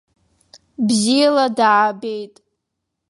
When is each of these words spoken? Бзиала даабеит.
Бзиала 0.87 1.45
даабеит. 1.57 2.35